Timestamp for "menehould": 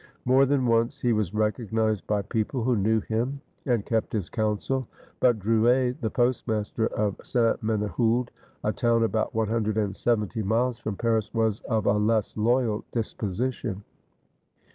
7.61-8.31